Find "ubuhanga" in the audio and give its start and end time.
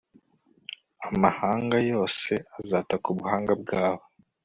3.13-3.51